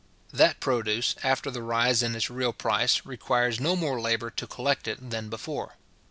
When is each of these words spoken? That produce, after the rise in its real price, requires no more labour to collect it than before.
That 0.33 0.59
produce, 0.59 1.15
after 1.21 1.51
the 1.51 1.61
rise 1.61 2.01
in 2.01 2.15
its 2.15 2.27
real 2.27 2.53
price, 2.53 3.03
requires 3.05 3.59
no 3.59 3.75
more 3.75 4.01
labour 4.01 4.31
to 4.31 4.47
collect 4.47 4.87
it 4.87 5.11
than 5.11 5.29
before. 5.29 5.75